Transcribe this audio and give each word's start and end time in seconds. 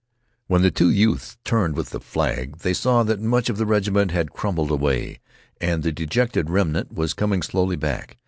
When 0.47 0.63
the 0.63 0.71
two 0.71 0.89
youths 0.89 1.37
turned 1.43 1.75
with 1.75 1.91
the 1.91 1.99
flag 1.99 2.57
they 2.63 2.73
saw 2.73 3.03
that 3.03 3.19
much 3.21 3.51
of 3.51 3.57
the 3.59 3.67
regiment 3.67 4.09
had 4.09 4.33
crumbled 4.33 4.71
away, 4.71 5.19
and 5.59 5.83
the 5.83 5.91
dejected 5.91 6.49
remnant 6.49 6.91
was 6.91 7.13
coming 7.13 7.43
slowly 7.43 7.75
back. 7.75 8.17